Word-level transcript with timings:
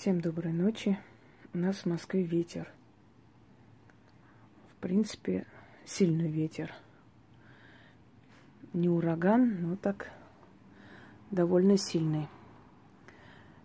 Всем 0.00 0.22
доброй 0.22 0.54
ночи. 0.54 0.98
У 1.52 1.58
нас 1.58 1.80
в 1.80 1.84
Москве 1.84 2.22
ветер. 2.22 2.72
В 4.70 4.76
принципе, 4.76 5.46
сильный 5.84 6.30
ветер. 6.30 6.72
Не 8.72 8.88
ураган, 8.88 9.60
но 9.60 9.76
так 9.76 10.10
довольно 11.30 11.76
сильный. 11.76 12.28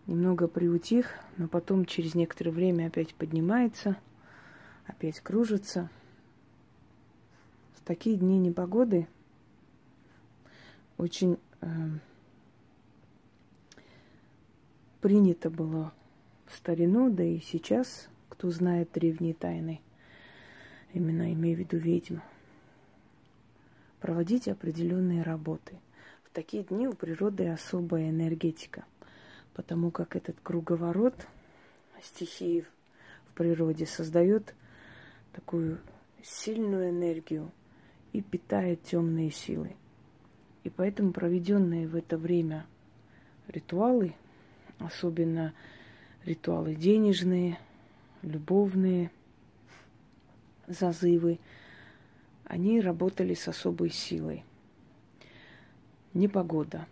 Немного 0.08 0.50
приутих, 0.50 1.09
но 1.38 1.48
потом 1.48 1.86
через 1.86 2.16
некоторое 2.16 2.52
время 2.52 2.88
опять 2.88 3.15
поднимается, 3.15 3.95
опять 4.88 5.21
кружится. 5.21 5.89
В 7.75 7.81
такие 7.86 8.17
дни 8.17 8.38
непогоды 8.39 9.07
очень 10.97 11.39
э, 11.61 11.67
принято 14.99 15.49
было 15.49 15.93
старину, 16.55 17.09
да 17.09 17.23
и 17.23 17.40
сейчас, 17.40 18.09
кто 18.30 18.50
знает 18.50 18.91
древние 18.94 19.34
тайны, 19.34 19.82
именно 20.94 21.32
имею 21.34 21.58
в 21.58 21.59
виду 21.59 21.77
ведьм, 21.77 22.18
проводить 24.00 24.48
определенные 24.48 25.23
работы. 25.23 25.77
В 26.23 26.30
такие 26.32 26.63
дни 26.63 26.88
у 26.88 26.94
природы 26.94 27.48
особая 27.48 28.10
энергетика, 28.10 28.86
потому 29.54 29.91
как 29.91 30.16
этот 30.16 30.38
круговорот 30.41 31.27
стихии 32.02 32.66
в 33.27 33.34
природе 33.34 33.85
создает 33.85 34.54
такую 35.34 35.80
сильную 36.24 36.90
энергию 36.90 37.52
и 38.13 38.22
питает 38.22 38.84
темные 38.84 39.32
силы. 39.32 39.76
И 40.63 40.70
поэтому 40.70 41.12
проведенные 41.12 41.88
в 41.88 41.96
это 41.96 42.18
время 42.18 42.66
ритуалы, 43.48 44.16
особенно 44.80 45.54
ритуалы 46.25 46.75
денежные, 46.75 47.59
любовные, 48.21 49.12
зазывы, 50.67 51.40
они 52.45 52.82
работали 52.82 53.34
с 53.34 53.48
особой 53.48 53.91
силой. 53.91 54.43
Непогода. 56.13 56.87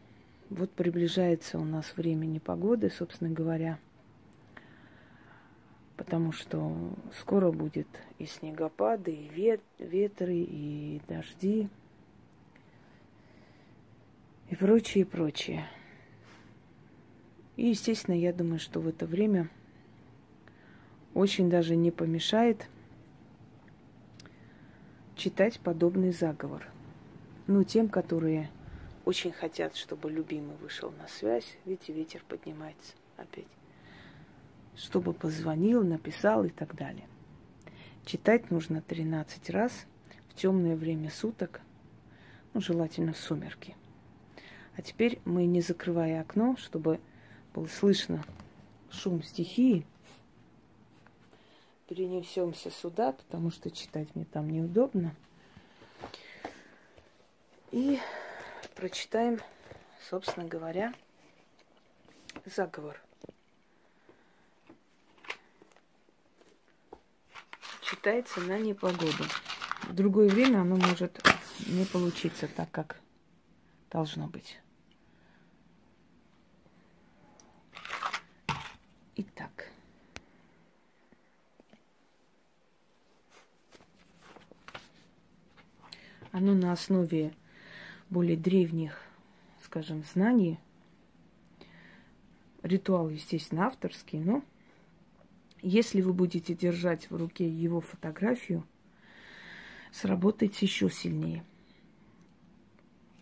Вот 0.50 0.70
приближается 0.72 1.58
у 1.58 1.64
нас 1.64 1.96
время 1.96 2.26
непогоды, 2.26 2.92
собственно 2.92 3.32
говоря, 3.32 3.80
потому 5.98 6.32
что 6.32 6.94
скоро 7.18 7.52
будет 7.52 7.88
и 8.20 8.26
снегопады, 8.26 9.14
и 9.14 9.30
вет, 9.30 9.62
ветры, 9.80 10.36
и 10.36 11.02
дожди, 11.08 11.70
и 14.50 14.56
прочее, 14.56 15.06
прочее. 15.06 15.68
И, 17.56 17.68
естественно, 17.68 18.16
я 18.16 18.34
думаю, 18.34 18.60
что 18.60 18.80
в 18.80 18.88
это 18.88 19.06
время 19.06 19.50
очень 21.14 21.50
даже 21.50 21.76
не 21.76 21.92
помешает 21.92 22.68
читать 25.16 25.60
подобный 25.60 26.12
заговор. 26.12 26.68
Ну, 27.46 27.64
тем, 27.64 27.90
которые 27.90 28.50
очень 29.06 29.32
хотят, 29.32 29.76
чтобы 29.76 30.10
любимый 30.10 30.56
вышел 30.58 30.92
на 30.92 31.08
связь. 31.08 31.58
Видите, 31.66 31.94
ветер 31.94 32.24
поднимается 32.28 32.94
опять. 33.18 33.46
Чтобы 34.76 35.14
позвонил, 35.14 35.84
написал 35.84 36.46
и 36.46 36.50
так 36.50 36.76
далее. 36.76 37.08
Читать 38.06 38.50
нужно 38.50 38.82
13 38.82 39.50
раз 39.52 39.86
в 40.30 40.36
темное 40.36 40.76
время 40.76 41.10
суток, 41.10 41.62
ну, 42.54 42.62
желательно 42.62 43.14
в 43.14 43.18
сумерки. 43.18 43.76
А 44.76 44.82
теперь 44.82 45.20
мы, 45.26 45.46
не 45.46 45.62
закрывая 45.62 46.22
окно, 46.22 46.56
чтобы 46.58 47.00
было 47.54 47.68
слышно 47.68 48.24
шум 48.90 49.24
стихии, 49.24 49.86
перенесемся 51.88 52.72
сюда, 52.72 53.12
потому 53.12 53.52
что 53.52 53.70
читать 53.70 54.16
мне 54.16 54.26
там 54.26 54.50
неудобно. 54.50 55.16
И 57.72 58.00
прочитаем, 58.76 59.40
собственно 60.10 60.48
говоря, 60.48 60.94
заговор. 62.46 63.00
Читается 67.82 68.42
на 68.42 68.58
непогоду. 68.58 69.24
В 69.84 69.94
другое 69.94 70.30
время 70.30 70.62
оно 70.62 70.76
может 70.76 71.22
не 71.68 71.86
получиться 71.86 72.48
так, 72.48 72.72
как 72.72 73.00
должно 73.92 74.28
быть. 74.28 74.60
Итак. 79.16 79.70
Оно 86.32 86.56
на 86.56 86.72
основе 86.72 87.32
более 88.10 88.36
древних, 88.36 89.00
скажем, 89.62 90.04
знаний. 90.04 90.60
Ритуал, 92.64 93.10
естественно, 93.10 93.68
авторский, 93.68 94.20
но 94.20 94.44
если 95.62 96.02
вы 96.02 96.12
будете 96.12 96.56
держать 96.56 97.10
в 97.12 97.16
руке 97.16 97.48
его 97.48 97.82
фотографию, 97.82 98.66
сработаете 99.92 100.66
еще 100.66 100.90
сильнее. 100.90 101.44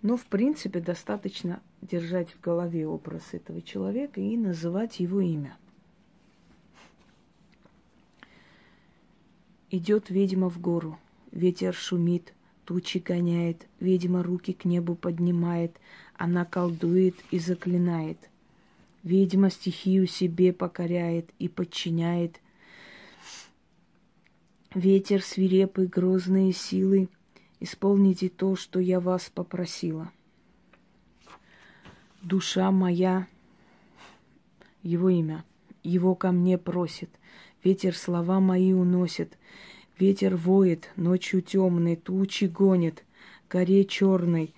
Но, 0.02 0.16
в 0.16 0.26
принципе, 0.26 0.80
достаточно 0.80 1.62
держать 1.82 2.32
в 2.32 2.40
голове 2.40 2.88
образ 2.88 3.34
этого 3.34 3.62
человека 3.62 4.22
и 4.22 4.38
называть 4.38 5.00
его 5.00 5.20
имя. 5.20 5.58
Идет 9.74 10.10
ведьма 10.10 10.50
в 10.50 10.60
гору, 10.60 11.00
ветер 11.32 11.74
шумит, 11.74 12.34
тучи 12.66 12.98
гоняет, 12.98 13.68
ведьма 13.80 14.22
руки 14.22 14.52
к 14.52 14.66
небу 14.66 14.96
поднимает, 14.96 15.80
она 16.18 16.44
колдует 16.44 17.16
и 17.32 17.40
заклинает. 17.40 18.18
Ведьма 19.04 19.50
стихию 19.50 20.08
себе 20.08 20.52
покоряет 20.52 21.30
и 21.40 21.48
подчиняет. 21.48 22.42
Ветер 24.76 25.24
свирепый, 25.24 25.88
грозные 25.88 26.52
силы, 26.52 27.08
исполните 27.62 28.28
то, 28.28 28.58
что 28.58 28.82
я 28.82 29.00
вас 29.00 29.32
попросила. 29.34 30.12
Душа 32.22 32.72
моя, 32.72 33.26
его 34.84 35.10
имя, 35.10 35.46
его 35.84 36.16
ко 36.16 36.32
мне 36.32 36.58
просит. 36.58 37.10
Ветер 37.64 37.96
слова 37.96 38.40
мои 38.40 38.74
уносит. 38.74 39.38
Ветер 40.00 40.36
воет, 40.36 40.90
ночью 40.96 41.42
темной, 41.42 41.96
тучи 41.96 42.46
гонит, 42.46 43.04
горе 43.50 43.86
черной, 43.86 44.54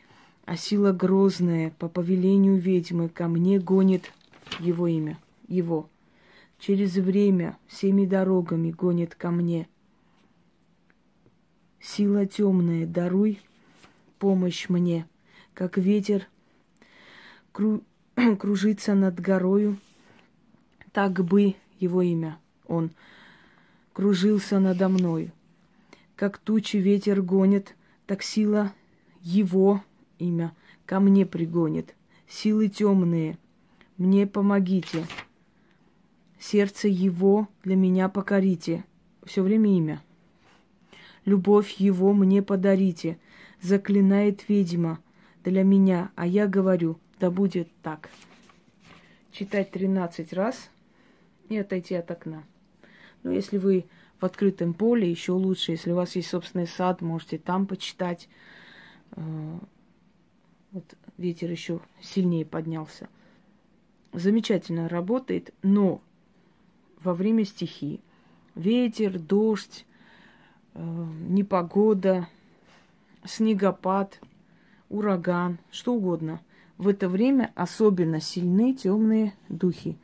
а 0.46 0.56
сила 0.56 0.92
грозная 0.92 1.72
по 1.80 1.90
повелению 1.90 2.58
ведьмы 2.58 3.10
ко 3.10 3.28
мне 3.28 3.60
гонит 3.60 4.12
его 4.60 4.88
имя, 4.88 5.18
его. 5.48 5.90
Через 6.60 6.96
время 6.96 7.58
всеми 7.68 8.06
дорогами 8.06 8.72
гонит 8.72 9.16
ко 9.16 9.32
мне. 9.32 9.68
Сила 11.82 12.26
темная, 12.26 12.86
даруй 12.86 13.42
помощь 14.20 14.70
мне, 14.70 15.06
как 15.54 15.78
ветер 15.78 16.28
кру- 17.54 17.84
кружится 18.40 18.94
над 18.94 19.20
горою, 19.20 19.78
так 20.94 21.26
бы 21.26 21.56
его 21.80 22.02
имя 22.02 22.40
он 22.68 22.92
кружился 23.94 24.60
надо 24.60 24.90
мною. 24.90 25.32
Как 26.16 26.38
тучи 26.38 26.78
ветер 26.78 27.22
гонит, 27.22 27.76
так 28.06 28.24
сила 28.24 28.74
его 29.22 29.84
имя 30.20 30.54
ко 30.86 31.00
мне 31.00 31.26
пригонит. 31.26 31.96
Силы 32.28 32.68
темные, 32.68 33.38
мне 33.98 34.26
помогите. 34.26 35.06
Сердце 36.40 36.88
его 36.88 37.48
для 37.64 37.76
меня 37.76 38.10
покорите. 38.10 38.86
Все 39.24 39.42
время 39.42 39.76
имя. 39.76 40.02
Любовь 41.26 41.72
его 41.74 42.14
мне 42.14 42.42
подарите. 42.42 43.18
Заклинает 43.62 44.50
ведьма 44.50 45.00
для 45.44 45.64
меня, 45.64 46.12
а 46.16 46.28
я 46.28 46.48
говорю, 46.48 47.00
да 47.20 47.32
будет 47.32 47.70
так. 47.82 48.10
Читать 49.32 49.72
13 49.72 50.34
раз 50.34 50.70
и 51.50 51.58
отойти 51.58 51.96
от 51.96 52.10
окна. 52.12 52.44
Но 53.24 53.32
если 53.32 53.58
вы 53.58 53.86
в 54.20 54.26
открытом 54.26 54.74
поле, 54.74 55.10
еще 55.10 55.34
лучше, 55.34 55.72
если 55.72 55.92
у 55.92 55.96
вас 55.96 56.16
есть 56.16 56.30
собственный 56.30 56.68
сад, 56.68 57.02
можете 57.02 57.38
там 57.38 57.68
почитать. 57.68 58.30
Э, 59.12 59.60
вот 60.72 60.96
ветер 61.18 61.52
еще 61.52 61.80
сильнее 62.02 62.46
поднялся. 62.46 63.08
Замечательно 64.12 64.90
работает, 64.90 65.54
но 65.62 66.02
во 67.02 67.14
время 67.14 67.46
стихии 67.46 68.02
ветер, 68.56 69.20
дождь, 69.20 69.86
э, 70.74 71.06
непогода, 71.28 72.28
снегопад, 73.26 74.20
ураган, 74.90 75.58
что 75.72 75.94
угодно. 75.94 76.42
В 76.78 76.88
это 76.88 77.08
время 77.08 77.52
особенно 77.56 78.20
сильны 78.20 78.74
темные 78.74 79.34
духи. 79.50 79.98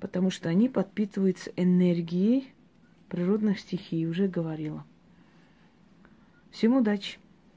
Потому 0.00 0.30
что 0.30 0.48
они 0.48 0.68
подпитываются 0.68 1.52
энергией 1.56 2.52
природных 3.08 3.60
стихий, 3.60 4.06
уже 4.06 4.28
говорила. 4.28 4.84
Всем 6.50 6.76
удачи! 6.76 7.18